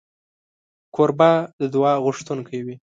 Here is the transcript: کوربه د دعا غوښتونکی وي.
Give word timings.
کوربه 0.95 1.31
د 1.59 1.61
دعا 1.73 1.93
غوښتونکی 2.05 2.59
وي. 2.65 2.75